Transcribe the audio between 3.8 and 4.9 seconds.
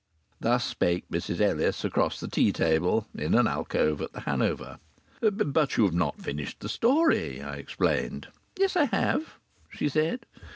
at the Hanover.